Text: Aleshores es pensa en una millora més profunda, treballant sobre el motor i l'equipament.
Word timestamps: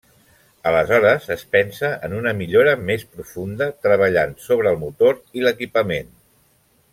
Aleshores 0.69 1.27
es 1.35 1.43
pensa 1.55 1.91
en 2.07 2.15
una 2.21 2.33
millora 2.39 2.73
més 2.87 3.05
profunda, 3.17 3.67
treballant 3.89 4.35
sobre 4.47 4.73
el 4.73 4.81
motor 4.87 5.21
i 5.41 5.45
l'equipament. 5.47 6.11